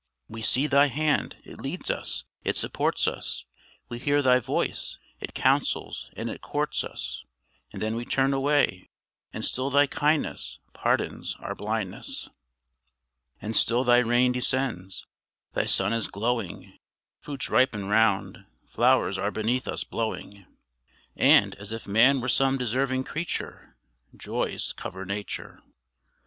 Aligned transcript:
We 0.27 0.41
see 0.41 0.65
Thy 0.65 0.87
hand 0.87 1.37
it 1.43 1.59
leads 1.61 1.91
us, 1.91 2.25
it 2.43 2.55
supports 2.55 3.07
us; 3.07 3.45
We 3.87 3.99
hear 3.99 4.23
Thy 4.23 4.39
voice 4.39 4.97
it 5.19 5.35
counsels 5.35 6.09
and 6.17 6.27
it 6.27 6.41
courts 6.41 6.83
us; 6.83 7.23
And 7.71 7.83
then 7.83 7.95
we 7.95 8.03
turn 8.03 8.33
away 8.33 8.89
and 9.31 9.45
still 9.45 9.69
thy 9.69 9.85
kindness 9.85 10.57
Pardons 10.73 11.35
our 11.37 11.53
blindness. 11.53 12.29
And 13.43 13.55
still 13.55 13.83
Thy 13.83 13.99
rain 13.99 14.31
descends, 14.31 15.05
Thy 15.53 15.65
sun 15.67 15.93
is 15.93 16.07
glowing, 16.07 16.79
Fruits 17.19 17.51
ripen 17.51 17.85
round, 17.85 18.47
flowers 18.67 19.19
are 19.19 19.29
beneath 19.29 19.67
us 19.67 19.83
blowing, 19.83 20.47
And, 21.15 21.53
as 21.59 21.71
if 21.71 21.85
man 21.85 22.21
were 22.21 22.27
some 22.27 22.57
deserving 22.57 23.03
creature, 23.03 23.75
Joys 24.17 24.73
cover 24.73 25.05
nature. 25.05 25.61